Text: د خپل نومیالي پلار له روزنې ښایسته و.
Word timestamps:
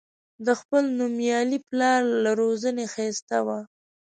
د 0.45 0.47
خپل 0.59 0.83
نومیالي 0.99 1.59
پلار 1.69 2.01
له 2.23 2.31
روزنې 2.41 2.85
ښایسته 2.93 3.37
و. 3.45 3.47